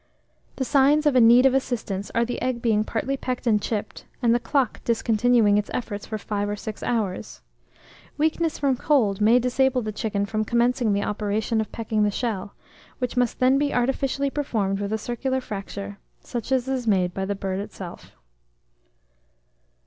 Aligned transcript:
The 0.55 0.65
signs 0.65 1.05
of 1.05 1.15
a 1.15 1.21
need 1.21 1.45
of 1.45 1.53
assistance 1.53 2.09
are 2.15 2.25
the 2.25 2.41
egg 2.41 2.59
being 2.59 2.83
partly 2.83 3.15
pecked 3.17 3.45
and 3.45 3.61
chipped, 3.61 4.05
and 4.19 4.33
the 4.33 4.39
cluck 4.39 4.83
discontinuing 4.83 5.59
its 5.59 5.69
efforts 5.75 6.07
for 6.07 6.17
five 6.17 6.49
of 6.49 6.57
six 6.57 6.81
hours. 6.81 7.41
Weakness 8.17 8.57
from 8.57 8.77
cold 8.77 9.21
may 9.21 9.37
disable 9.37 9.83
the 9.83 9.91
chicken 9.91 10.25
from 10.25 10.43
commencing 10.43 10.93
the 10.93 11.03
operation 11.03 11.61
of 11.61 11.71
pecking 11.71 12.01
the 12.01 12.09
shell, 12.09 12.55
which 12.97 13.15
must 13.15 13.37
then 13.37 13.59
be 13.59 13.75
artificially 13.75 14.31
performed 14.31 14.79
with 14.79 14.91
a 14.91 14.97
circular 14.97 15.39
fracture, 15.39 15.99
such 16.19 16.51
as 16.51 16.67
is 16.67 16.87
made 16.87 17.13
by 17.13 17.23
the 17.23 17.35
bird 17.35 17.59
itself. 17.59 18.15